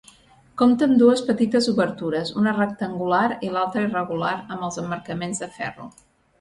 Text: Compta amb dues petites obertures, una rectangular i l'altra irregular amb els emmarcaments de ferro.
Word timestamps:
Compta 0.61 0.87
amb 0.91 0.95
dues 1.01 1.21
petites 1.27 1.67
obertures, 1.73 2.33
una 2.45 2.55
rectangular 2.57 3.21
i 3.49 3.53
l'altra 3.59 3.87
irregular 3.91 4.35
amb 4.41 4.69
els 4.71 4.83
emmarcaments 4.87 5.47
de 5.47 5.55
ferro. 5.63 5.91